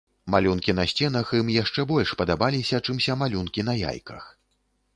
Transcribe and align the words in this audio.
Малюнкі 0.35 0.73
на 0.77 0.85
сценах 0.93 1.33
ім 1.41 1.51
яшчэ 1.57 1.85
больш 1.93 2.15
падабаліся, 2.21 2.81
чымся 2.89 3.19
малюнкі 3.23 3.69
на 3.71 3.79
яйках. 3.93 4.23